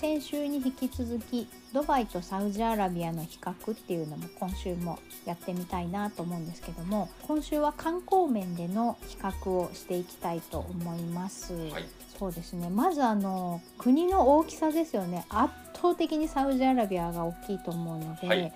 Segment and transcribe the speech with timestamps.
[0.00, 11.52] 先週に引き続きドバイとサウジアラビアの比較っていうのも今週もやってみたいなと思うんですけども今週は観光面での比較をしていきたいと思います。
[11.52, 11.84] はい。
[12.18, 18.52] そうですねまずあの国の大きさですよね圧倒的にサウジアラビアが大きいと思うので、はい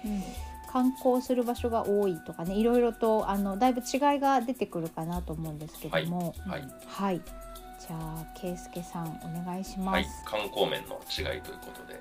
[0.66, 6.64] 観光する場所が多いとかねいろいろとあのだいぶ違いが出てくるかなと思うんですけどもはい。
[6.84, 7.20] はい、
[7.86, 9.94] じゃあ圭介さんお願いします。
[9.94, 10.06] はい。
[10.24, 12.00] 観光面の違いということで、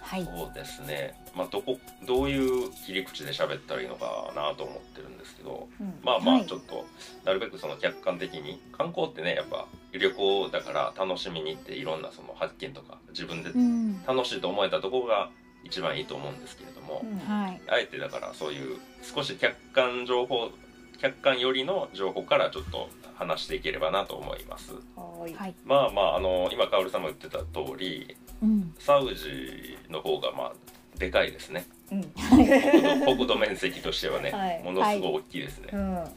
[0.00, 1.14] はい、そうですね。
[1.34, 5.94] まあどこどういう切り口で喋ったらいいのかなと思ってるんですけど、うん。
[6.04, 6.42] まあまはい。
[6.42, 6.86] あちょっと
[7.24, 15.30] なるべくその客観的に観光ってねやっぱ旅行だから楽しみに行っていろんなその発見とか自分でうん、楽しいと思えたところが
[15.64, 17.18] 一番いいと思うんですけれども、うん。
[17.18, 20.52] はい、あえてだからそういう少し客観情報
[21.00, 24.72] 客観よりの情報からちょっと話していければなと思います。
[24.72, 25.34] はーい。
[25.34, 30.52] はい、まあまああの今カオルさんも言ってた通りうん、サウジの方がまあ
[30.98, 31.66] でかいですね。
[31.90, 32.02] うん。
[32.02, 34.62] 国土国土面積としてはね、はい。
[34.62, 35.94] ものすごい大きいですね、うん。
[35.94, 36.14] はい、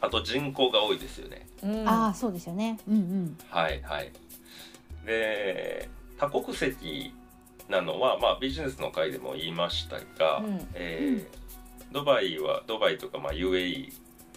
[0.00, 1.46] あと人口が多いですよね。
[1.62, 1.88] うん。
[1.88, 2.78] ああ、そうですよね。
[2.88, 4.12] うんうん、はいはい。
[5.06, 7.14] で多国籍
[7.68, 10.68] なのはまあビジネスの会でも言いましたが、うん。
[10.74, 11.48] えー
[11.90, 13.90] ドバイはドバイとかまあ UAE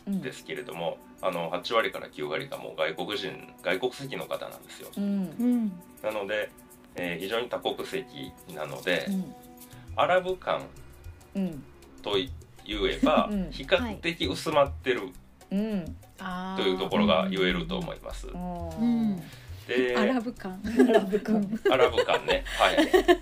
[0.07, 0.21] うん。
[0.21, 4.89] ですけれども、あの8割から9割がもう外国人外国籍の方なんですよ。
[4.97, 5.03] うん。
[5.03, 5.71] うん、
[6.03, 6.49] なので、
[6.95, 9.35] えー非常に多国籍なので、うん、
[9.95, 10.63] アラブ感
[11.35, 11.63] うん。
[12.01, 12.29] と言
[12.67, 13.51] えばうん。
[13.51, 15.09] 比較的薄まってる
[15.51, 15.95] うん。
[16.19, 18.27] あというところが言えると思います。
[18.27, 19.17] うん、
[19.67, 20.59] でアラブ感。
[20.65, 22.43] アラブ感アラブ感ね。
[22.57, 22.75] はい。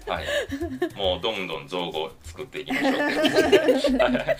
[0.07, 0.95] はい。
[0.95, 2.93] もうどんどん造語を作っていきましょう。
[3.99, 4.37] はい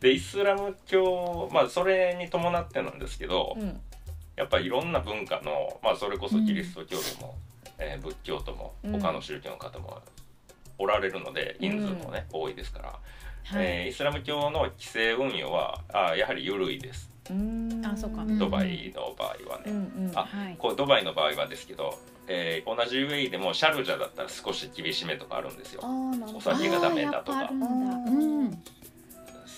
[0.00, 3.80] でイスラム教まあそれに伴ってなんですけど、うん。
[4.36, 7.34] やっぱいろんな文化の、まあ、それこそキリスト教でも、
[7.78, 8.92] えー仏教ともうん。
[9.00, 10.00] 他の宗教の方も
[10.78, 17.10] おられるので、人数もね多いですから、はい、えーイスラム教の規制運用はあやはり緩いです。
[17.30, 17.82] うん。
[17.84, 18.24] あそうか。
[18.38, 20.12] ドバイの場合はね、うんうん。
[20.14, 25.82] あはい、こうドバイの場合はですけど、えー同じ UAE でもシャルジャだったら少し厳しめとかあるんですよ。
[26.34, 27.50] お酒がダメだとか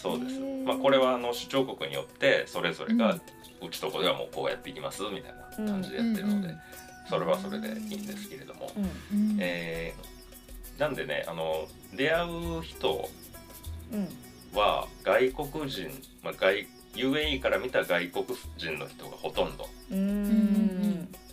[0.02, 0.40] そうです。
[0.64, 3.20] まあこれはあの首長国によってそれぞれが、う
[3.62, 6.54] うんちとこではもうこうやっていきますみたいな感じでやってるので、
[7.08, 8.72] それはそれでいいんですけれども、
[9.38, 10.12] えー
[10.80, 13.08] なんでねあの出会う人
[13.92, 14.08] うん
[14.58, 15.90] は外国人、
[16.22, 18.26] まあ、外 UAE から見た外国
[18.56, 19.66] 人の人がほとんど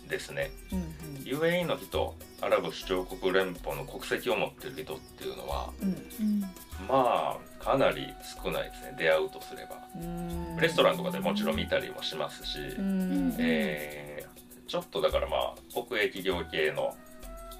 [0.08, 0.50] ですね。
[0.72, 5.88] うん UAE の人アラブ首長国連邦の国籍を持ってる人っていうのはうん。
[5.88, 6.40] うん、
[6.88, 8.06] まあかなり
[8.42, 8.94] 少ないですね。
[8.98, 9.76] 出会うとすれば。
[9.96, 10.56] うん。
[10.56, 13.36] レストランとかでもちろん見たりもしますし、うん。
[13.38, 14.30] えー
[14.70, 16.96] ちょっとだからまあ国営企業系の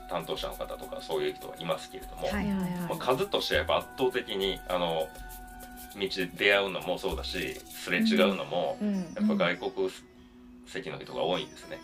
[0.09, 2.71] 担当者の方とかそういう人はいますけれども、はいはいはい。
[2.89, 5.09] まあ、数としてはやっぱ圧倒的にあの
[5.97, 8.95] 道で出会うのもそうだしすれ違うのもうん。
[8.95, 9.91] やっぱ外国
[10.67, 11.81] 籍の人が多いんですね。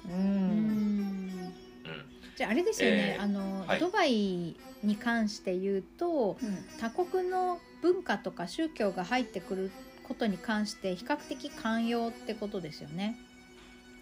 [2.37, 3.81] じゃああれですよね、えーあの、はい。
[3.81, 6.59] ドバイに関して言うとうん。
[6.79, 9.71] 他国の文化とか宗教が入ってくる
[10.03, 13.19] ことに関して比較的寛容ってことですよね。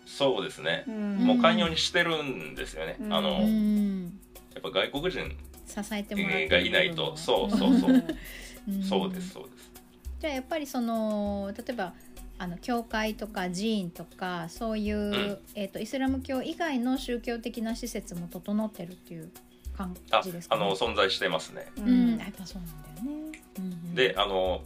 [0.07, 1.17] そうですね、うん。
[1.19, 2.97] もう寛容にしてるんですよね。
[3.01, 3.13] うん。
[3.15, 4.21] あのやうん、
[4.59, 7.17] っぱ外国人支えてもらっがいないと。
[7.17, 8.05] そう部そうそう、
[8.89, 9.71] そうですそうです。
[10.21, 11.95] じゃあやっぱりその例えば
[12.39, 15.39] あの教会とか寺院とかそういう、ん。
[15.55, 19.31] えー、とイスラム教以外の宗教的な施設も整ってるっていう
[19.77, 21.67] 感あじですか、あの存在してますね。
[21.77, 23.41] ううん、やっぱそうなんだよね。
[23.59, 23.65] うん。
[23.65, 24.63] うんであの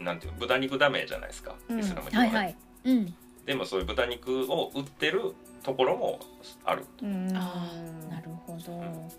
[0.00, 1.78] なんていうの豚肉ダメじゃないですか、うん。
[1.78, 2.56] イスラム教はね、はいはい。
[2.84, 3.14] うん。
[3.44, 6.20] でもそういう豚肉を売ってるところも
[6.64, 6.84] ある。
[7.02, 7.36] うん。
[7.36, 7.70] あ
[8.08, 9.10] あ、なるほど。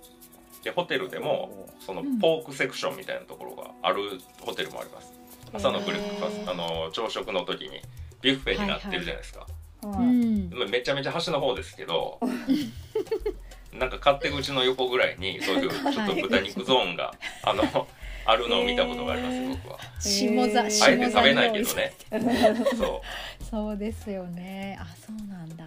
[0.64, 5.14] でホテルでもそのうんポークセクションみたいなところがあるホテルもあります
[5.54, 7.82] 朝のブレックファストあの朝食の時に
[8.22, 9.48] ビュッフェになってるじゃないですか、
[9.84, 10.54] ううんん。
[10.54, 12.20] まあめちゃめちゃ端の方ですけど
[13.74, 17.14] なんか勝手口の横ぐらいにそういうちょっと豚肉ゾーンが
[17.44, 17.88] あの
[18.26, 21.94] あるのを見たことがあります僕は下座、あえて食べないけどね
[22.78, 23.02] そ
[23.50, 24.78] そうですよね。
[24.80, 25.66] あ、そうなんだ。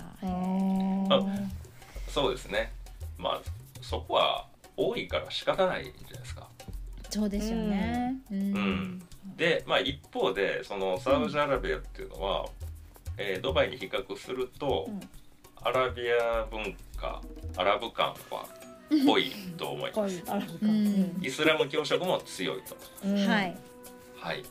[2.09, 2.73] そうですね
[3.19, 3.41] まあ
[3.83, 4.47] そこは
[4.77, 6.49] 多いから仕方ないじゃないですか。
[7.11, 8.15] そうですよね。
[8.31, 8.53] うん。
[8.55, 9.03] ん
[9.37, 12.47] で、まあ、一方でそのサウジアラビアっていうのは、
[13.17, 15.01] えードバイに比較すると、うん
[15.67, 17.23] アラビア文化
[17.57, 18.47] アラブ感は
[19.07, 20.21] 濃いと思います。
[21.23, 22.77] イスラム教色も強いと。
[23.03, 23.57] うんはい。
[24.19, 24.41] はい。
[24.41, 24.45] う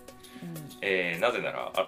[0.81, 1.87] えーなぜならあ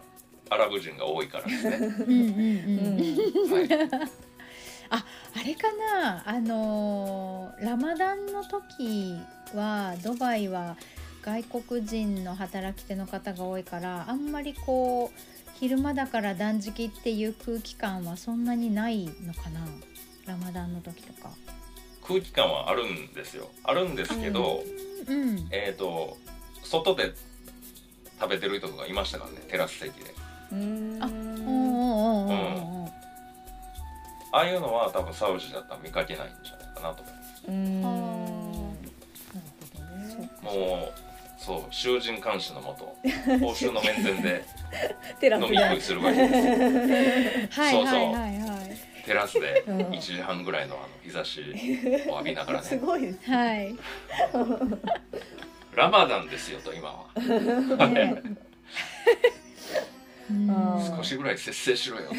[0.51, 1.75] アラブ人が多いからですね。
[1.77, 3.49] うんうんうん。
[3.49, 3.99] んはい。
[4.91, 5.03] あ
[5.43, 6.23] れかな？
[6.29, 9.17] あのーラマダンの時
[9.55, 10.77] はドバイは
[11.25, 15.19] 外国人の働き手の方が多いからあんまりこう
[15.55, 19.61] 昼間だから断食っていう空気感はそんなにないのかな
[20.27, 21.31] ラマダンの時とか。
[22.07, 23.49] 空気感はあるんですよ。
[23.63, 24.63] あるんですけど、
[25.07, 26.15] うん、えっ、と
[26.61, 27.13] 外で
[28.19, 30.13] 食べてる人とかいましたからねテラス席で。
[30.51, 31.09] うんあ
[31.47, 32.87] お
[34.31, 37.43] ああいうのは多分サウジだったら見かけないんじゃないかなと思います。
[41.45, 42.97] そう囚人監視のもと
[43.39, 44.43] 報酬の面前で
[45.19, 46.27] テラス飲み食いでするわけで
[47.51, 47.59] す。
[47.59, 47.95] はいそうそう。
[47.95, 48.27] はいはいは
[48.63, 49.05] い。
[49.05, 49.77] テラスでうん。
[49.91, 51.41] 1時半ぐらいのあの日差し
[52.07, 53.75] を浴びながら すねごいですはい。
[55.75, 57.05] ラマダンですよと今は。
[60.97, 62.09] 少しぐらい節制しろよ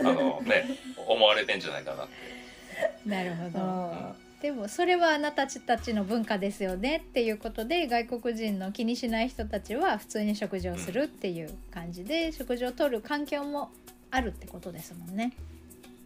[0.00, 0.64] あのね
[1.06, 3.08] 思われてんじゃないかなって。
[3.08, 3.60] なるほど。
[3.62, 13.70] あでもそれはあなたたちの文化ですよねっていうことで外国人の気にしない人たちは普通に食事をするっていう感じで食事をとる環境も
[14.10, 15.32] あるってことですもんね。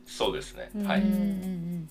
[0.07, 0.71] そうですね。
[0.75, 0.87] うん。
[0.87, 1.01] はい。
[1.01, 1.89] うんうんうん。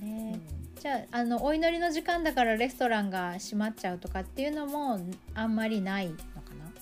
[0.00, 0.40] ーね
[0.78, 5.00] じゃああのお祈りの時間だからレストランが閉まっちゃうとかっていうのも
[5.34, 6.20] あんまりないのか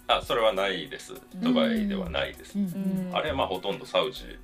[0.08, 0.16] な？
[0.16, 1.14] あそれはないです。
[1.36, 2.64] ドバイではないです、うん。
[2.64, 3.16] うん。
[3.16, 4.38] あれはまあほとんどサウジ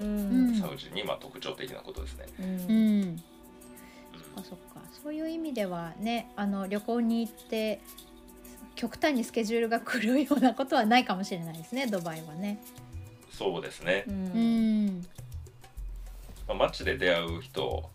[0.00, 0.54] うん。
[0.60, 3.00] サウジにまあ特徴的なことですね、ううん。
[3.02, 3.16] ん、
[4.34, 7.80] そっかそっかそういう意味ではねあの旅行に行って
[8.74, 12.60] 極端にスケジュールが狂うようなことはないかもしれないですねドバイはね。
[13.30, 14.04] そうですね。
[14.06, 14.86] う、うん。
[14.86, 15.06] ん
[16.48, 17.90] まあ、街で出会う人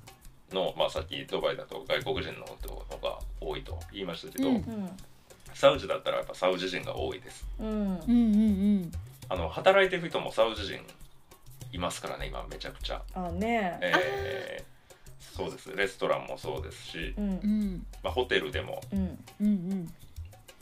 [0.51, 4.89] の、まあ、さっきドバイだと外国人の人のが多いと言いましたけど、うんうん。
[5.53, 7.45] サウジだったらやっぱサウジ人が多いです。
[7.59, 7.67] うん。
[7.67, 8.07] うんうんう
[8.85, 8.91] ん。
[9.29, 10.79] あの働いてる人もサウジ人
[11.73, 13.77] いますからね今めちゃくちゃ、あね。
[13.81, 14.71] えー
[15.19, 15.73] そうです。
[15.75, 17.29] レストランもそうですし、うん。
[17.29, 17.85] うん。
[18.03, 19.23] まあ、ホテルでもうん。
[19.39, 19.93] うんうん。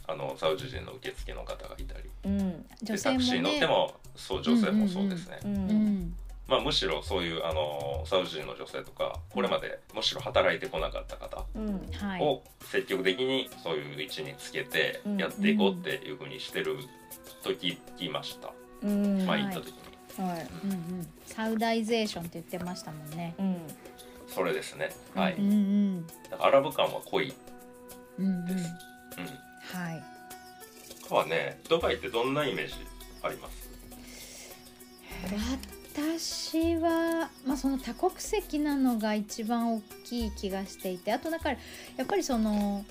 [0.06, 2.10] あのサウジ人の受付の方がいたり。
[2.26, 2.68] うん。
[2.84, 5.56] でタクシー乗ってねもそう女性もそうですね、ううん。
[5.56, 6.16] ん。
[6.48, 11.46] まあ、むしろそういうあのサウジ人の女性とかこれまでむしろ働いてこなかった方
[12.24, 16.78] を積極的にそういう位置につけてうんやっていこうっていうふうにしてる
[17.44, 18.52] と聞きました、
[18.84, 19.26] うん。
[19.26, 19.74] まあはい行った時に、
[20.22, 20.48] はい。
[20.64, 21.08] うんうん。
[21.26, 23.36] サウダイゼーションって言ってましたもんね。
[23.40, 23.58] うん。
[24.28, 24.90] それですね。
[25.16, 26.08] はい、うんうん。
[26.30, 27.34] だからアラブ感は濃い。
[28.18, 28.46] うんうん。
[28.46, 28.70] です、
[29.18, 29.26] うん。
[29.82, 30.04] はい。
[31.08, 32.74] 他はねドバイってどんなイメージ
[33.24, 33.70] あります？
[35.96, 41.58] 私は、まあ、その多国籍なのが一番大きい気がしていてあとだから
[41.98, 42.86] やっぱりその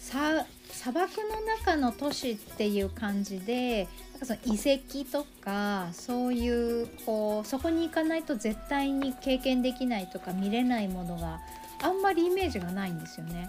[0.00, 3.86] さ砂漠の中の都市っていう感じで
[4.18, 11.38] なんかその遺跡とかそういうこうそこに行かないと絶対に経験できないとか見れないものが
[11.82, 13.48] あんまりイメージがないんですよね。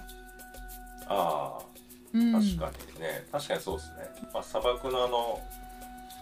[1.07, 1.58] あ
[2.13, 5.41] うん、あ確かにね、確かにそうですね、まあ、砂漠のあの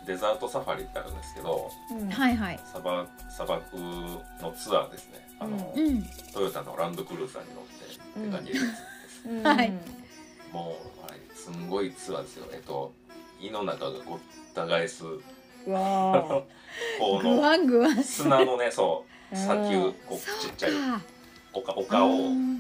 [0.06, 2.10] デザートサファリってあるんですけどうん。
[2.10, 2.60] はいはい。
[2.66, 5.28] 砂漠砂漠のツアーですね。
[5.40, 8.76] あの、ううん、トヨタのランドクルーザーに乗って出かけるやつで
[9.10, 9.72] す、う んはい。
[10.54, 12.48] もう、はい、すんごいツアーですよ。
[12.54, 12.94] えっと
[13.40, 14.20] 胃の中がごっ
[14.54, 15.06] た返す。
[15.06, 16.44] うわ
[17.00, 18.04] のんぐわん。
[18.04, 19.36] 砂のねそう。
[19.36, 21.02] 砂丘こうちっちゃいか。
[21.54, 22.10] 丘丘を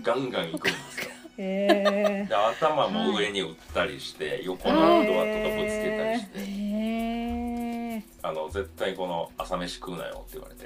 [0.03, 1.11] ガンガン行くんですよ。
[1.37, 6.67] へで頭も上に打ったりして、横のアウトドアとかぶつけたりして。
[8.23, 10.65] あの絶対この朝飯食うなよって言われて、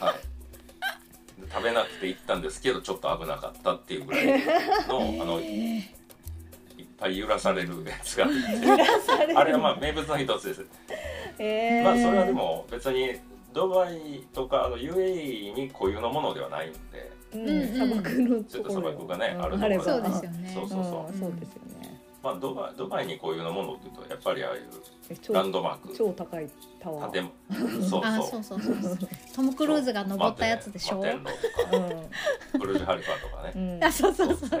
[0.00, 0.14] はい、
[1.40, 4.26] で食べなくて行ったんですけどちょっと危なかったっていうぐらい
[4.88, 5.40] のあの
[7.02, 8.24] ぱい揺らされるやつが。
[8.24, 9.38] あって揺らされる。
[9.38, 10.66] あれはまあ名物の一つです、
[11.38, 11.84] へー。
[11.84, 13.18] まあそれはでも別に
[13.52, 16.78] ドバイとかあの UAE に固有のものではないんで。
[17.34, 19.84] うんうん砂漠のちょっと砂漠がね、うんあるところれば。
[19.84, 20.52] そうですよね。
[20.54, 21.81] そうそうそう、んそうですよね
[22.22, 25.94] まあドバイドバイに固有のものっていうとやっぱりああいうランドマーク。
[25.96, 26.48] 超高い
[26.80, 27.12] タワー。
[27.12, 27.82] 建物。
[27.88, 28.98] そうあ、そそううそうそうそう。
[29.34, 30.98] トム・クルーズが登ったやつでしょ。
[30.98, 32.58] マテンロとか。
[32.58, 33.52] ブルジュハリファとかね。
[33.56, 33.84] うん。
[33.84, 34.60] あ、そうそうそうそう。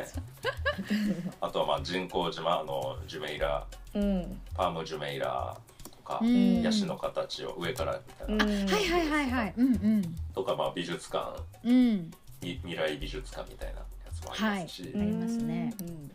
[1.40, 3.64] あとはまあ人工島あのジュメイラ。
[3.94, 4.40] うん。
[4.54, 6.62] パームジュメイラとか、うん。
[6.62, 8.66] ヤシの形を上からみたいな、うん。
[8.68, 9.54] はいはいはいはい。
[9.56, 10.16] うんうん。
[10.34, 11.40] とかまあ美術館。
[11.64, 12.10] うん。
[12.42, 15.72] み未来美術館みたいなやつもありますし、ありますね。
[15.80, 16.10] うん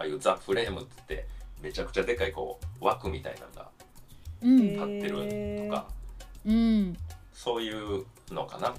[0.00, 1.28] ああいうザ・フレームって言って
[1.62, 3.68] めちゃくちゃでかいこう枠みたいなのが
[4.42, 4.56] うん。
[4.56, 5.86] 立ってるとか、
[6.46, 6.96] うん。
[7.34, 8.74] そういうのかな、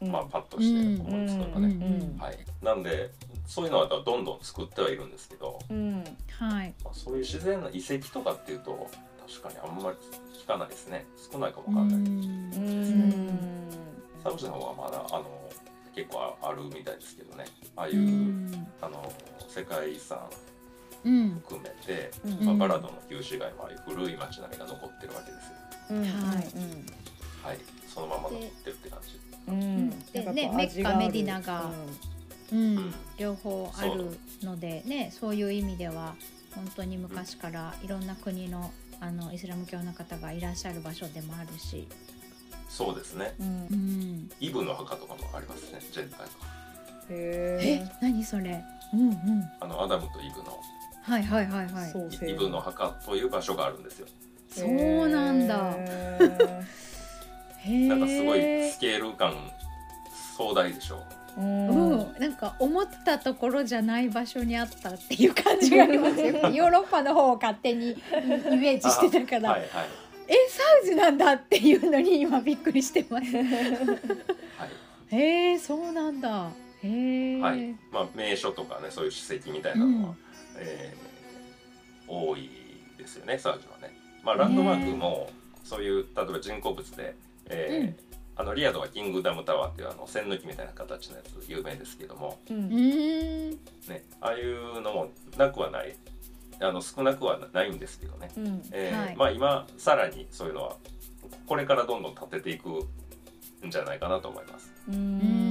[0.00, 0.12] うん。
[0.12, 2.12] まあパッとして思いつくのがね、うん。
[2.12, 2.18] うん。
[2.18, 3.10] はい、なんで
[3.46, 6.04] そういうのはどんどん作ってはいるんですけど、うん。
[6.38, 6.72] はい。
[6.84, 8.88] まあ、そういう自然な遺跡とかっていうと
[9.28, 9.96] 確かにあんまり
[10.40, 11.04] 聞かないですね。
[11.32, 12.50] 少ないかもわかんない、ううん。
[13.10, 13.70] ん
[14.22, 15.50] サウジの方はまだあの
[15.96, 17.44] 結構あるみたいですけどね。
[17.74, 18.68] ああいう、うん。
[18.80, 19.12] あの
[19.48, 20.50] 世界遺産うん
[21.02, 22.46] 含めて、うん。
[22.46, 25.54] まあ、バラドの旧市街もああいう古い街並みが残ってるわけですよ。
[25.90, 26.02] うん。
[26.02, 26.44] はい。
[27.42, 27.58] はい。
[27.88, 29.20] そのまま残ってるって感じ。
[29.48, 29.54] うん。
[29.54, 29.90] うん。
[30.12, 31.70] でねメッカメディナが
[32.52, 36.16] うん、両方あるのでねそういう意味では
[36.52, 41.86] 本当に昔からいろんな国のあのイスラム教の方がいらっしゃる場所でもあるし、
[42.68, 43.36] そうですね。
[43.38, 43.46] うん。
[43.46, 43.54] うん。
[43.54, 46.26] うん、イブの墓とかもありますねジェンタイ
[47.10, 48.64] へえ何それ？
[48.94, 49.50] うんうん。
[49.60, 50.60] あのアダムとイブの
[51.10, 51.86] はいはいはいは
[52.22, 52.30] い。
[52.30, 54.06] イブの墓という場所があるんですよ。
[54.48, 55.74] そうなんだ。
[55.76, 56.18] へ
[57.64, 59.34] えなんかすごいスケール感
[60.36, 61.02] 壮大でしょ。
[61.36, 66.26] ううんん、なんか思ったところじゃない場所にあったっていう感じがありますよ。
[66.50, 67.96] ヨーロッパの方を勝手にイ
[68.56, 69.68] メージしてたから、はいはい。
[70.28, 73.36] えサウジなんだっていうのに今びっくりしてます。
[73.36, 73.46] はい。
[75.08, 76.50] へえそうなんだ。
[76.82, 77.74] へえ、はい。
[77.90, 80.16] まあ、名所とかねそういう史跡みたいなのは、うん
[80.60, 81.10] えー
[82.12, 82.50] 多い
[82.98, 83.94] ですよねサウジはね。
[84.24, 85.30] まあ、ランドマークも
[85.64, 87.14] そういう例えば人工物で、
[87.48, 92.68] えーあのリアドはキングダムタワーっていうあの線抜きみたいな形のやつ有名ですけども、ううん。
[92.70, 93.50] ーん
[93.86, 95.94] ね、ああいうのもなくはない。
[96.58, 98.62] あの少なくはないんですけどね、うん。
[98.72, 99.16] えーはい。
[99.16, 100.76] まあ、今さらにそういうのは
[101.46, 102.68] これからどんどん立てていく
[103.66, 104.72] んじゃないかなと思います。
[104.88, 105.49] ううーん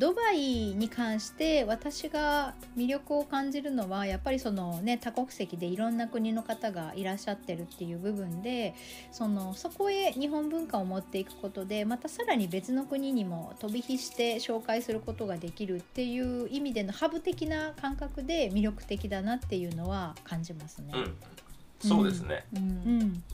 [0.00, 8.74] ドバイに関して私が魅力を感じるのはやっぱりそのね多国籍でいろんな国の方がいらっしゃってるっていう部分で
[9.12, 20.94] そのそこへ日本文化を持っていくことでまたさらに別の国にも飛び火して紹介することができるっていう意味でのハブ的な感覚で魅力的だなっていうのは感じますね。
[20.94, 21.16] うん、
[21.80, 22.44] そうですね、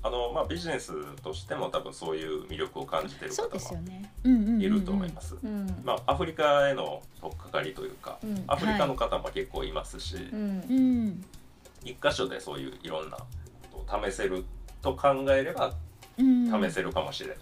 [0.03, 4.13] あのまあ、ビジネスとしても多分そういう魅力を感じてるそう方もですよね。
[4.23, 5.37] うんうんうんうんいると思います。
[5.43, 5.83] うん。
[5.85, 8.45] まあ、アフリカへの取っかかりというか、うん。
[8.47, 10.17] アフリカの方も結構いますし、
[11.85, 13.17] 一箇所でそういういろんな
[13.73, 14.45] ことを試せる
[14.81, 15.75] と考えれば
[16.19, 17.39] うん、試せるかもしれない、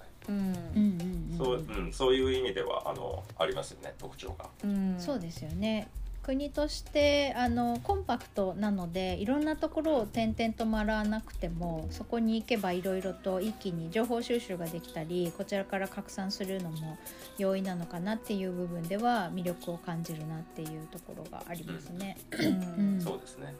[1.36, 4.46] そううん、そういう意味ではあのありますよね特徴が。
[4.64, 4.96] うん。
[4.98, 5.88] そうですよね
[6.24, 16.98] 国としてあのコンパクトなのでいろんなところを転々と回らなくてもそこに行けばいろいろと一気に情報収集ができたりこちらから拡散するのも
[17.36, 22.16] 容易なのかなっていう部分では魅力を感じるなっていうところがありますね。
[22.32, 23.54] うんそうですね。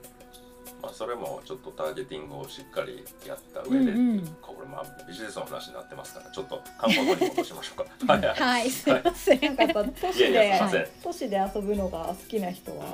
[0.82, 4.36] まあ、それもちょっとターゲティングをしっかりやった上で、うんうん。
[4.42, 7.86] これまあビジネスの話になってますからちょっと看板に戻しましょうか。
[8.12, 8.22] はい。
[8.26, 8.36] はい。
[8.40, 9.40] はい、すいません。
[9.40, 12.84] なんかやっぱ都市でん都市で遊ぶのが好きな人は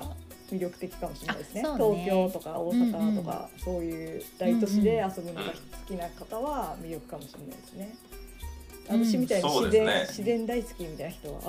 [0.52, 1.62] 魅力的かもしれないですね。
[1.62, 1.68] ね。
[1.72, 5.56] 東京とか大阪とか、そういう大都市で遊ぶのが好
[5.86, 7.94] きな方は魅力かもしれないですね。
[8.14, 8.29] うん
[8.90, 10.06] 私みたいに自然、そうですね。
[10.08, 11.40] 自然大好きみたいな人は。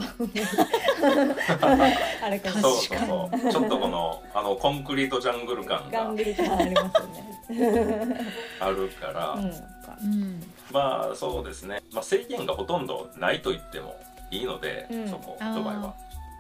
[2.25, 3.41] あれかもそうしれそうない。
[3.41, 3.51] そう。
[3.51, 8.19] ちょっとこのあのコンクリートジャングル感がガングリ感ありますよね。
[8.59, 9.45] あるから、うん。
[9.45, 13.95] うん、まあそうですね、まあ、制限がほとんどないと言っても
[14.29, 15.09] いいので、うん。
[15.09, 15.95] そこドバイは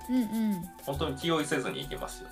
[0.09, 2.29] うん、うん、本当に気負いせずに行けますよ、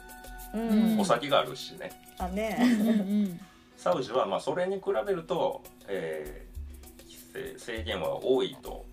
[0.53, 0.99] うん。
[0.99, 1.91] お酒があるしね。
[2.19, 2.57] うん、あね。
[2.59, 3.39] うん、
[3.77, 6.48] サウジはまあそれに比べると、えー
[7.33, 8.85] 制制限は多いと。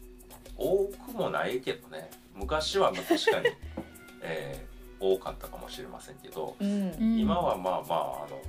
[0.59, 2.11] 多くもないけどね。
[2.35, 3.47] 昔はまあ確かに、
[4.23, 6.91] えー多かったかもしれませんけど、うん。
[6.91, 8.41] うん今はまあまああの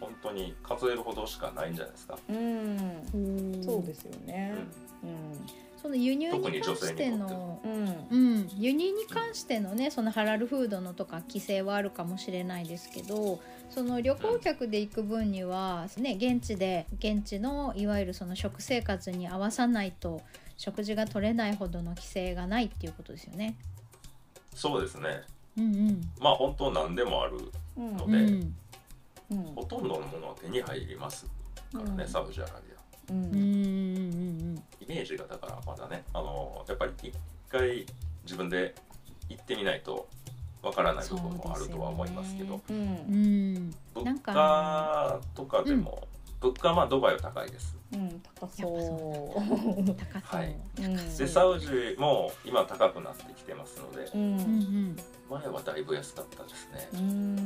[0.00, 2.36] 本当に数えるほどしかないんじゃないですか、うん、
[3.14, 3.64] うん。
[3.64, 4.50] そうですようね。
[5.04, 5.46] ん
[5.82, 20.22] その輸入特にに関してのうん、うん、輸入に関してのねそのハラルフードのとか規制はあるかもしれないですけどその旅行客で行く分には、ね、現地で現地のいわゆるその食生活に合わさないと
[20.56, 23.56] 食事が取れないほどの規制がないっていうことですよね。
[24.54, 25.22] そうですね。
[25.58, 26.00] うんうん。
[26.20, 27.38] まあ本当何でもある
[27.76, 28.54] うんのでうん
[29.32, 29.42] うん。
[29.56, 31.30] ほとんどのものは手に入りますか
[31.74, 32.08] らね、うん。
[32.08, 32.71] サウジアラビア
[33.10, 33.24] ううん。
[33.24, 37.12] うんうんイメージがだからまだねあのやっぱり一
[37.48, 37.86] 回
[38.24, 38.74] 自分で
[39.28, 40.08] 行ってみないと
[40.62, 42.76] わからない部分もあるとは思いますけどうん。
[42.76, 42.80] う
[43.58, 43.74] ん。
[43.94, 44.32] 物か。
[44.32, 46.06] 価とかでも、
[46.40, 47.76] 物価はまあドバイは高いです。
[47.92, 50.56] うん高そ高そう、はい。
[50.80, 51.16] うん。
[51.16, 54.36] でサウジも今高くなってきてますのでううん。
[54.90, 54.96] ん
[55.30, 56.88] 前はだいぶ安かったですね。
[56.92, 57.36] ううん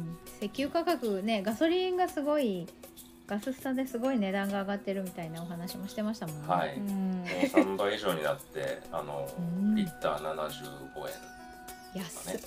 [0.00, 0.18] ん。
[0.40, 2.66] 石油価格ねガソリンがすごい
[3.26, 6.48] ガススタですごい値段が上がってるみたいなお話もしてましたもんね。
[6.48, 6.74] はい。
[6.76, 6.84] うん。
[6.84, 9.74] もう3倍以上になってあのうん。
[9.74, 12.02] リッター75円。
[12.02, 12.40] 安っ。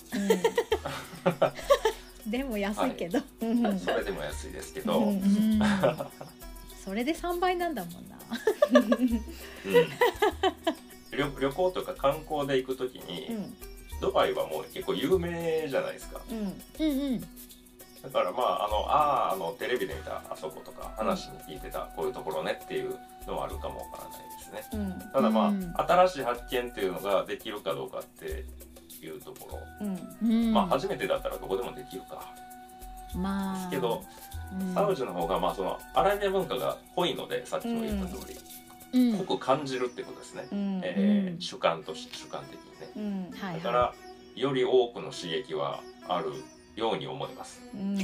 [2.27, 3.79] う でも安いけど、んうん。
[3.79, 5.13] それでも安いですけど、
[6.83, 8.17] それで3倍なんだもんな。
[11.11, 13.55] 旅旅行とか観光で行く時に、うん。
[14.01, 16.19] ドバイはもう結構有名じゃないですか。
[16.29, 16.37] うん。
[16.37, 17.27] うんうん
[18.05, 22.95] だからまああのあーあのテレビで見たあそことか話に聞いてたこういうところねっていう
[23.27, 24.79] のはあるかもわからないですね。
[24.79, 25.11] うん。
[25.11, 25.73] ただまあ、うん。
[25.75, 28.45] 新しい発見っていうのができるかどうかって
[29.05, 30.17] いうところ、うん。
[30.23, 30.53] うん。
[30.53, 32.33] まあ初めてだったらどこでもできるか。
[33.15, 33.57] まあ。
[33.57, 34.03] ですけど、
[34.59, 34.73] うん。
[34.73, 38.37] サウジの方がまあそのアラビア文化が濃いのでさっきも言った通り、
[38.93, 39.17] うん。
[39.25, 40.81] 濃く感じるってことですね、うん。
[40.83, 41.41] えーうん。
[41.41, 42.59] 主観とし主観的
[42.97, 43.31] にね。
[43.33, 43.37] うん。
[43.37, 43.55] はい。
[43.55, 43.93] だから
[44.35, 46.33] より多くの刺激はある
[46.75, 47.61] ように思います。
[47.73, 48.03] うん。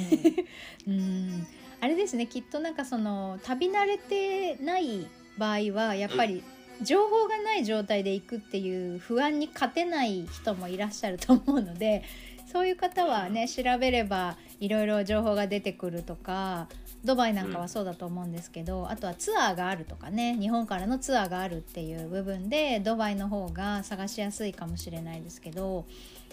[0.88, 1.48] うん。
[1.80, 6.44] あれですねきっとなんかその旅慣れてない場合はやっぱり
[6.82, 12.04] 情報がない状態で行くっていう不安に勝てない人もいらっしゃると思うので
[12.52, 16.68] そういう方はね調べればいろいろ情報が出てくるとか
[17.04, 25.86] ドバイなんかはそうだと思うんですけど、あとはツアーがあるとかね日本からのツアーがあるっていう部分でドバイの方が探しやすいかもしれないですけど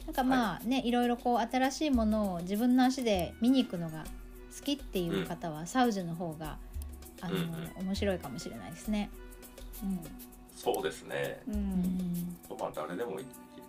[0.08, 4.04] なんかまあね、い、ろいろこう新しいものを自分の足で見に行くのが
[4.58, 6.56] 好きっていう方は、サウジの方が
[7.20, 7.44] あの、うんう
[7.82, 7.86] ん。
[7.88, 9.10] 面白いかもしれないですね。
[10.56, 11.42] そうですね。
[11.46, 11.58] ううん。
[11.58, 13.26] んまあ誰でもいい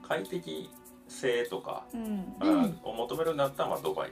[0.08, 0.70] 快適
[1.10, 2.80] 性とか、うん。
[2.84, 4.12] を求めるんだったらまあドバイ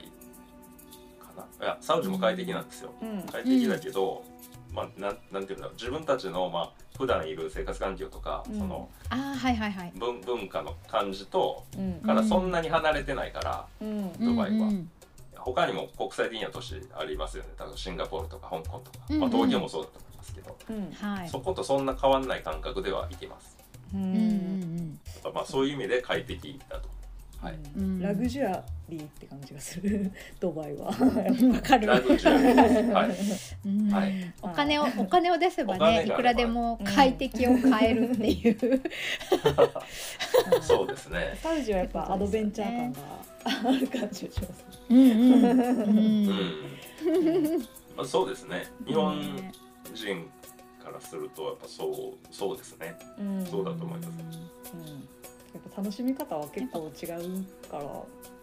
[1.18, 1.66] かな。
[1.66, 3.22] いやサウジも快適なんですよ、うん。
[3.22, 4.22] 快適だけど、
[4.70, 5.76] まあなんなんていうんだろう。
[5.76, 8.58] 自分たちのまあ普段いる生活環境とか、うん。
[8.58, 9.92] そのああはいはいはい。
[9.94, 11.94] 文文化の感じとうん。
[12.00, 14.12] からそんなに離れてないから、うん。
[14.18, 14.66] ドバイは。
[14.66, 14.90] うん
[15.40, 17.50] 他にも国際的な都市ありますよね。
[17.58, 19.20] 例えばシンガポールとか香港とか、うんうん。
[19.22, 20.92] まあ、東京もそうだと思いますけど、うん。
[20.92, 21.28] はい。
[21.28, 23.56] そことそんな変わんない感覚ではいけます。
[23.94, 24.98] ううんん。
[25.06, 26.88] やっぱまあそういう意味で快適だと
[27.40, 27.58] はい。
[28.00, 30.10] ラグジュアリーって感じがする。
[30.40, 30.86] ドバイは。
[30.86, 30.92] わ
[31.62, 31.88] かる。
[31.88, 32.02] はい。
[33.64, 33.92] うん。
[33.92, 34.34] はい。
[34.42, 38.82] お金をお金を出せばねいくらでも快適を買えるっていう。
[40.60, 41.38] そうですね。
[41.40, 42.98] サウジはやっぱアドベンチャー感が
[43.44, 44.78] ある感じがします
[47.96, 48.66] まあ、そうですね。
[48.84, 49.52] 日本ね
[49.94, 50.24] 人
[50.82, 52.98] からするとやっぱそうそうですね。
[53.20, 53.46] うん。
[53.46, 54.08] そうだと思います。
[54.74, 57.84] うんやっぱ楽しみ方は結構違うから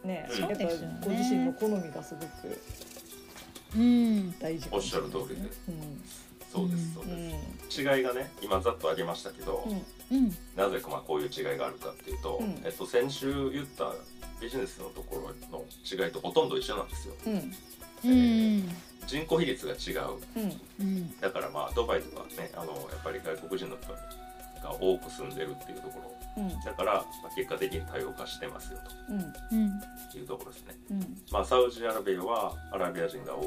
[0.04, 0.28] ね。
[0.32, 0.58] うんやっぱ
[1.06, 2.62] ご自身の好みがすごく
[3.76, 4.32] うん。
[4.39, 5.22] 大事かおっしゃもしれない。
[5.22, 5.48] る通りで。
[5.70, 6.04] うん。
[6.52, 7.36] そうですそううで
[7.70, 7.96] す、ん。
[7.98, 9.68] 違いがね今ざっと挙げましたけど、
[10.12, 10.18] うん。
[10.18, 10.38] うん。
[10.56, 12.62] なぜかまあこういう違いがあるかっていうと、うん。
[12.63, 13.91] えっと、先週言った
[14.41, 15.65] ビジネスのところの
[16.06, 17.13] 違いとほとんど一緒なんですよ。
[17.26, 17.54] うん。
[18.06, 18.70] うん。
[19.08, 20.10] 人口比率が違う。
[20.38, 20.62] うん。
[20.80, 21.20] うん。
[21.20, 23.94] だからまあドバイとかねあのやっぱり外国人の人
[24.65, 26.01] が多く住んでるっていうとこ
[26.36, 26.43] ろ。
[26.43, 26.49] うん。
[26.62, 29.82] だから、まあ、結果的に多様化してますようんうん。
[30.12, 30.75] というところですね。
[30.91, 31.17] うん。
[31.32, 33.45] まあサウジアラビアはアラビア人が多い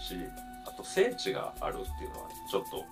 [0.00, 0.16] し
[0.66, 2.84] あと聖地があるっていうのはちょっと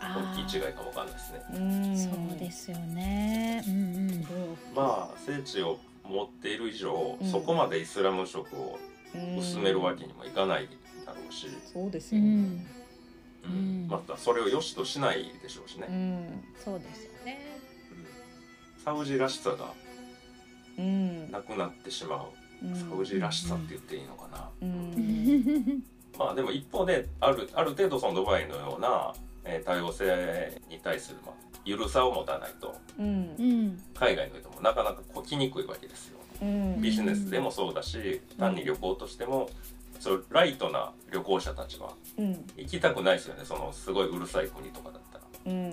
[0.00, 1.42] 大きい違いかもわかんないですね。
[1.54, 1.96] うん。
[1.96, 3.64] そうですよね。
[3.66, 3.78] うんう
[4.12, 4.26] ん。
[4.74, 7.30] まあ聖地を持っている以上、うん。
[7.30, 8.78] そこまでイスラム色を
[9.14, 10.68] うん薄めるわけにもいかない
[11.06, 12.77] だろうし、そうですよね
[13.88, 16.44] またそれを良しとしないでしょうしね、うん。
[16.62, 17.38] そうですよね。
[18.76, 18.84] うん。
[18.84, 19.72] サウジらしさが
[20.78, 21.30] うん。
[21.30, 22.16] なくなってしま
[22.62, 22.74] う、うん。
[22.74, 25.82] サウジらしさって言っていいのかな、うん。
[26.18, 36.18] まあでも一方であるある程度そのドバイのような、えー多様性に対する、まあ、ゆるさを持たないと海外の人もなかなかこう来にくいわけですよ。
[36.42, 36.82] うん。
[36.82, 39.48] ビジネスでもそうだし単に旅行としても
[39.98, 42.44] そうライトな旅行者たちはうん。
[42.56, 43.44] 行きたくないですよね。
[43.44, 45.24] そのすごいうるさい国とかだったら。
[45.46, 45.68] うん。
[45.68, 45.72] う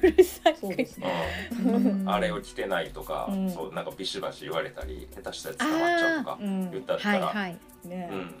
[0.00, 0.56] るさい。
[0.60, 1.10] そうですね。
[1.52, 2.08] うん。
[2.08, 3.50] あれを着てないとか、うん。
[3.50, 6.70] そうなんかビシバシ言われたり下手したら捕まっちゃうとかうん。
[6.70, 7.58] 言ったら、はいはい。
[7.88, 8.08] ね。
[8.12, 8.34] うん、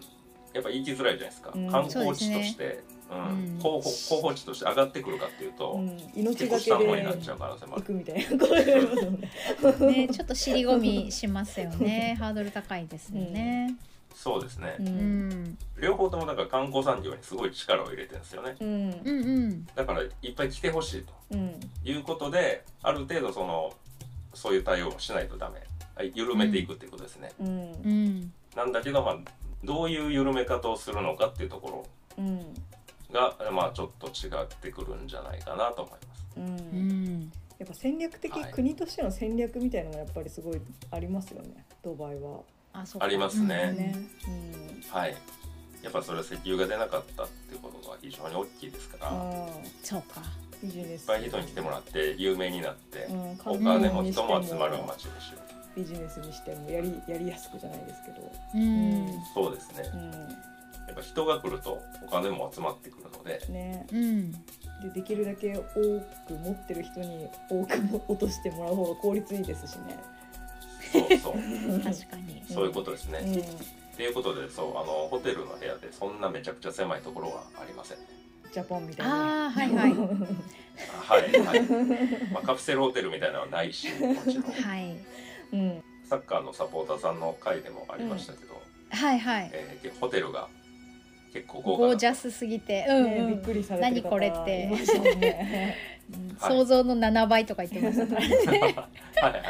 [0.52, 1.70] やっぱ言いづらいじゃないですか、うん。
[1.70, 2.82] 観光地として。
[3.10, 3.58] う、うん。
[3.58, 5.96] ん、候補候補地として上がってくるかっていうと、うん。
[6.14, 7.82] 命結構がけ下の方になっでちゃう可能性もある。
[7.82, 8.26] 行くみたい
[9.80, 9.86] な。
[9.86, 12.16] ねちょっと尻込みしますよね。
[12.18, 13.76] ハードル高いですよね。
[14.16, 15.28] そうですね、ううん。
[15.28, 18.56] ん両方ともだから観光産業にすごい力を入れてるんですよね。
[18.58, 18.68] うん。
[18.68, 19.66] うんうん。
[19.74, 21.60] だからいっぱい来てほしいとうん。
[21.84, 23.74] いうことである程度その
[24.32, 25.62] そういう対応をしないとダメ。
[25.94, 27.48] はい緩めていくっていうことですね、うん。
[27.48, 27.52] う
[27.88, 28.32] ん。
[28.56, 29.18] なんだけどまあ
[29.62, 31.86] どういう緩め方をするのかっていうとこ
[32.18, 32.54] ろうん
[33.12, 36.26] が、まあ、ちょっと違ってくるんじゃないかなと思います。
[36.36, 36.46] うん。
[36.46, 36.50] う
[36.82, 37.32] ん。
[37.58, 38.52] やっぱ戦略的、はい。
[38.52, 41.64] 国としての戦略みたいなのがやっぱりすごいありますよね。
[41.82, 42.40] ドバイは。
[42.98, 43.96] ありますねね。
[44.90, 45.16] はい
[45.82, 49.10] やっぱそれは石油が出なかったっていうことが非常に大きいですから、
[49.84, 51.06] そうかービジネス。
[51.06, 55.78] ぱい人に来てもらって有名になって、うん、お金も人も集まる街でしょう。
[55.78, 58.32] ビジネスにしてもやりやりやすくじゃないですけど。
[58.54, 59.90] うんそうですね。
[59.94, 60.18] うん、や
[60.92, 63.86] っぱ人が来るとお金も集まってくるので、ね。
[63.92, 69.98] うんでできるだけ多く持ってる人に多くも落としてもらう方が効率いいですしね。
[70.92, 73.18] そうそう、 確かにそういうことですね。
[73.22, 78.04] うん、っていうことで、そうあのホテルの部屋でそんなめちゃくちゃ狭いところはありませんね。
[78.52, 79.44] ジャパンみたいな。
[79.44, 81.62] ああはいはいはいはい。
[82.32, 84.96] まあカプセルホテルみたいなのはないし、もちろんはい
[85.52, 90.48] うん、サッカーのサポーターさんの会でもありましたけど、はいはいえーホテルが
[91.32, 95.76] 結構豪華ゴなージャスすぎてうんね、うんびっくりされ何これってね。
[96.38, 98.20] 想像の7倍とか言ってましたから
[99.28, 99.42] はいはい。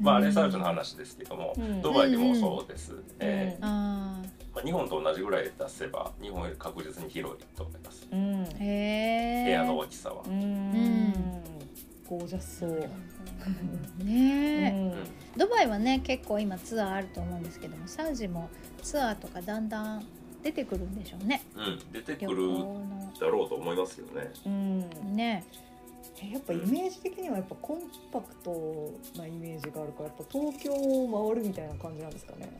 [0.00, 1.82] まああれサウジの話ですけども、うん。
[1.82, 3.56] ドバイでもそうですね。
[3.58, 4.22] うんあ
[4.54, 8.06] まあ日本と同じぐらい出せば日本より確実に広いと思います。
[8.10, 8.42] うん。
[8.44, 10.22] あへえ部屋の大きさは。
[10.26, 10.72] ううん。
[10.72, 11.12] ん、
[12.08, 12.70] ゴージャスそう。
[14.04, 15.38] ねえ、うん。
[15.38, 18.48] ドバイはね結構今ツアーあると思うんですけどもサウジも
[18.82, 20.04] ツアーとかだんだん
[20.42, 21.42] 出てくるんでしょうね。
[21.56, 24.30] うん、出てくるのだろうと思いますけどね。
[24.46, 25.16] うん。
[25.16, 25.44] ね。
[25.52, 25.67] え
[26.32, 27.82] やっぱイメージ的にはやっぱコン
[28.12, 32.50] パクトなイメージがあるからやっぱ東京を回るみたいな感じなんですかね。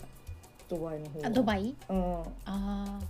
[0.69, 1.27] ドバイの方は。
[1.27, 1.75] あドバイ？
[1.89, 2.23] うん。
[2.45, 3.01] あ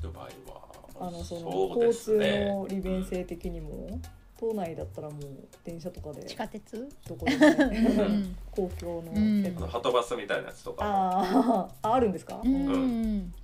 [0.00, 0.58] ドバイは。
[1.00, 2.18] あのその交通。
[2.18, 4.00] の利便性的にも
[4.38, 5.20] 島内だったらもう
[5.64, 6.22] 電車とかで。
[6.22, 6.88] あ地下鉄？
[7.08, 7.36] どこで
[8.50, 9.42] 公共のうん。
[9.42, 10.84] やつあのハトバスみたいなやつとか。
[10.84, 13.34] もあーああるんですか、うん、うん。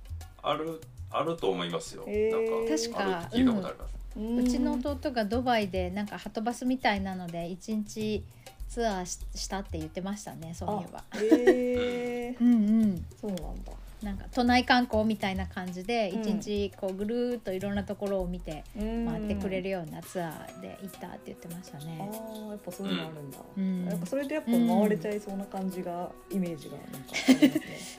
[0.41, 2.05] あるあると思いますよ。
[2.05, 3.94] なん確かあるって聞いたことあります。
[4.17, 8.23] ううちの弟がドバイでなんかハトバスみたいなので一日
[8.69, 11.03] ツアーししたって言ってましたねそういえば。
[11.09, 13.05] あへえうんうん。
[13.19, 13.71] そうなんだ
[14.05, 16.21] なんか都内観光みたいな感じでうん。
[16.21, 21.97] 一日こうぐるーっといろんなところを見て回回ってくれるようなツアーで行ったって言ってましたあね。
[21.99, 23.85] あやっぱそういうのあるんだ、うん。
[23.85, 26.77] やっぱそれでやっぱ回れちゃいそうな感じが、イメージが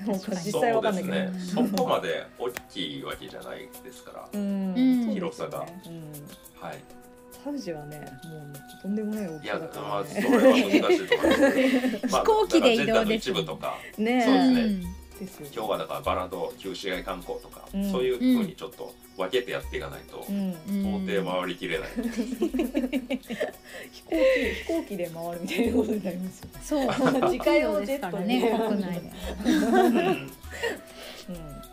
[0.08, 1.14] なんかあり実際わかんないけど。
[1.14, 1.32] ね。
[1.40, 4.28] そこまで大きいわけじゃないですから。
[4.32, 5.10] うん。
[5.12, 5.60] 広さが。
[5.86, 6.12] うん
[6.60, 6.78] はい。
[7.44, 12.06] サウジはねもうとんでもない大きいや、さだかまあ、らねそれは難しいと思います。
[12.10, 14.62] まあ飛行機で移動ですねそうですね。
[14.64, 14.82] ん
[15.18, 17.90] ですよ今日はだからバラと旧市街観光とか、うん。
[17.90, 20.55] そういうふうにちょっと分けてやっていかないと、うん。
[20.68, 21.05] うん。
[21.05, 21.88] 到底回りきれない。
[21.88, 22.02] 飛
[24.02, 24.16] 行機
[24.55, 27.33] 飛行機で回るみたいなことになりますよそう。
[27.33, 28.40] 自家用ジェットね。
[28.40, 29.12] ね国内で。
[29.44, 30.07] うん。
[30.07, 30.31] う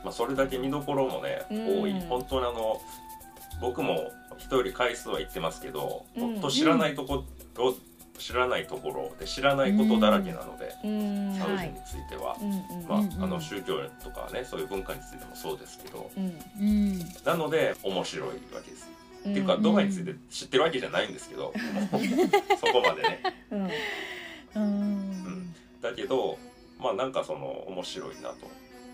[0.03, 1.81] まあ、それだけ見どころもね、うん。
[1.81, 1.93] 多い。
[2.01, 2.81] 本当にあの、
[3.61, 6.21] 僕も人より回数は行ってますけど、うん。
[6.33, 7.23] 本当知らないとこ
[7.55, 7.75] ろ、
[8.17, 10.77] 知らないところで知らないことだらけなので、サ
[11.53, 12.37] ウジについては。
[12.87, 16.09] まああの宗教とかねそういう文化についてもそうですけど。
[17.25, 18.89] なので面白いわけです。
[19.25, 19.31] うん。
[19.31, 21.53] っていうかドバイについて知ってるわけじゃないんですけど、
[22.59, 23.19] そこまでね。
[23.51, 23.71] うん。
[24.55, 25.53] うん。
[25.81, 26.37] だけど
[26.79, 28.35] まあなんかその面白いなと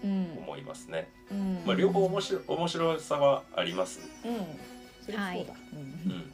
[0.03, 0.37] うん。
[0.37, 1.09] 思いますね。
[1.31, 1.63] うん。
[1.65, 3.99] まあ両方面白面白さはあります。
[4.25, 4.59] うん。
[5.05, 5.53] それはそうだ。
[5.73, 6.33] うん、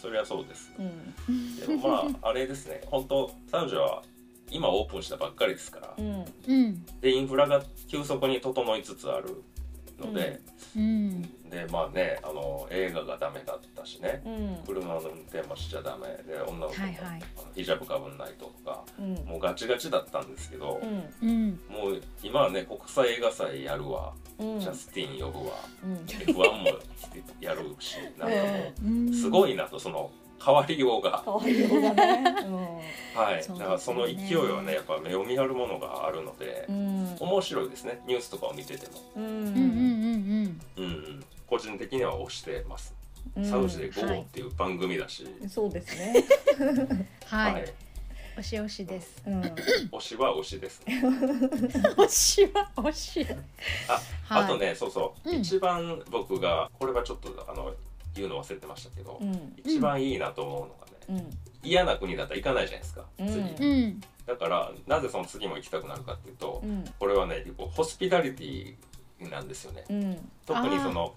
[0.00, 0.72] それはそうです。
[0.78, 1.56] うん。
[1.56, 2.82] でもまああれですね。
[2.90, 4.02] 本当サウジは
[4.50, 5.94] 今オープンしたばっかりですから。
[5.98, 6.24] う、ん。
[6.48, 6.84] うん。
[7.00, 9.42] でインフラが急速に整いつつある
[10.00, 10.40] ので、
[10.76, 11.22] うん。
[11.50, 14.22] でまあねあの映画がダメだったしね。
[14.24, 14.64] うん。
[14.66, 16.06] 車の運転もしちゃダメ。
[16.24, 17.22] で女の子も、はいはい。
[17.36, 18.84] あのヒジャブかぶんないとか。
[18.98, 19.14] うん。
[19.26, 20.80] もうガチガチだったんですけど、
[21.22, 21.60] うん。
[21.68, 24.60] もう今はね国際映画祭やるわ、うん。
[24.60, 25.54] ジャスティン呼ぶわ。
[25.84, 25.96] うん。
[26.06, 26.44] F1 も
[27.40, 29.08] やるしなんかもうん。
[29.08, 30.10] うすごいなとその
[30.44, 32.24] 変わりようが、変わりようがね。
[33.14, 33.42] はい。
[33.42, 33.60] そうですよね。
[33.60, 37.16] だからその勢いはねやっぱ目を見張るものがあるのでう、ん。
[37.20, 38.00] 面白いですね。
[38.06, 39.24] ニュースとかを見てても、うん。
[39.24, 40.84] うんうんうんうん。
[40.84, 42.94] うん、個人的には推してます、
[43.36, 43.44] うん。
[43.44, 44.20] サウジではい。
[44.20, 46.24] っていう番組だし、そうですね。
[46.58, 47.64] う んはい。
[48.38, 49.22] 推し推しです。
[49.26, 49.40] うん。
[49.92, 51.02] 推しは推しですね。
[51.04, 53.26] 推しは推し。
[53.88, 53.92] あ
[54.34, 54.44] はい。
[54.44, 55.40] あとねそうそう、うん。
[55.40, 57.74] 一番僕がこれはちょっとあの
[58.14, 59.54] 言うの忘れてましたけど、うん。
[59.58, 61.68] 一番いいなと思うのがね、うん。
[61.68, 63.28] 嫌な国だったら行かないじゃないですか、うん。
[63.28, 63.40] 次。
[63.40, 64.00] うん。
[64.26, 66.84] だからなぜその次も行きたくなるかっていうと、うん。
[66.98, 68.74] これはね結構ホスピタリティ
[69.30, 69.84] なんですよね。
[69.90, 70.30] うん。
[70.46, 71.14] 特にその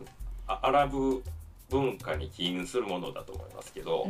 [0.47, 1.23] あアラブ
[1.69, 4.05] 文化に起因するものだと思いますけど、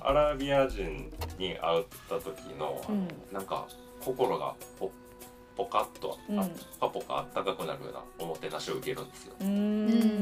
[0.00, 3.08] アラビア人に会った時の、うん。
[3.32, 3.66] なんか
[4.00, 4.90] 心がポ
[5.56, 6.40] ポカッと、うん。
[6.40, 6.44] あ
[6.80, 9.34] ポカポカあったかくなるようなおもてなしを受けるんですよ。
[9.40, 10.13] うーん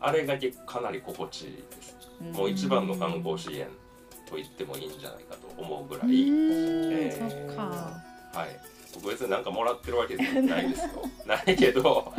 [0.00, 1.96] あれが結構かなり心地いいです。
[2.32, 3.70] もう一番の観光資源
[4.28, 6.28] と言ってもいいんじゃないかと思うぐらうい、
[6.92, 7.62] えそっか。
[8.32, 10.88] はい僕別になんかもらってるわけじゃないですよ。
[11.26, 12.12] ないけど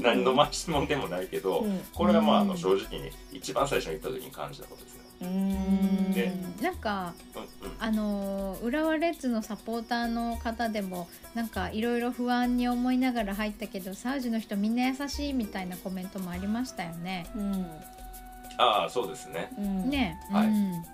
[0.00, 1.80] 何の回しもんでもないけど、うん。
[1.94, 5.00] これはまああのうん正直に一番最初に行った時に感じたことですね。
[5.22, 6.12] うん。
[6.12, 7.76] でんなんかうんうん。
[7.78, 17.26] あの浦和レッズのサポーターの方でもなんかいろいろ不安に思いながら入ったけどサウジの人みんな優しいみたいなコメントもありましたよね。
[17.36, 17.66] うん。
[18.58, 19.52] ああそうですね。
[19.58, 20.46] うんね、はい。
[20.48, 20.84] うん。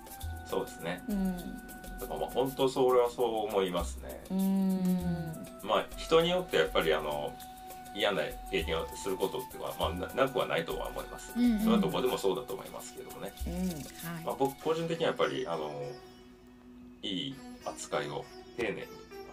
[0.45, 1.01] そうですね。
[1.09, 1.72] うん
[2.03, 4.23] だからまあ本当それはそう思いますね。
[4.31, 7.33] うんまあ人によってやっぱりあの
[7.95, 11.33] 嫌な経験をすることっていうのは、まあ、ななくはないとは思います。
[11.35, 13.33] うんうんそれはどこでもそうだと思いますけどもね。
[13.47, 15.71] うんまあ、僕個人的にはやっぱりあの
[17.01, 17.35] いい
[17.65, 18.25] 扱いを
[18.57, 18.81] 丁寧に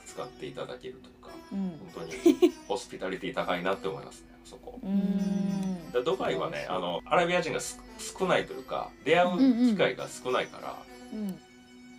[0.05, 4.79] 扱っていただけるというかうん本当にホスピタリティ高いなって思いますね そこ。
[4.83, 7.81] うんでドバイはねあのアラビア人がす
[8.19, 9.39] 少ないというか出会う
[9.73, 10.77] 機会が少ないから、
[11.13, 11.41] うん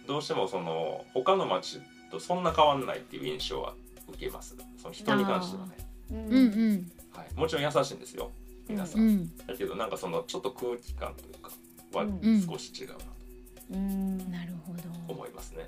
[0.07, 3.73] どうしてもその他の街とそんな変わんないっていう印象は
[4.09, 4.55] 受けます。
[4.81, 5.77] その人に関してはね、
[6.11, 6.91] ううんうん。
[7.13, 8.31] はい、もちろん優しいんですよ。
[8.67, 9.37] 皆さ、うんん。
[9.47, 11.51] だけどなんかそのちょっと空気感というか
[11.93, 12.41] はうん。
[12.41, 13.01] 少し違うなと。
[13.73, 14.31] うん。
[14.31, 14.81] なるほど。
[15.07, 15.67] 思いますね。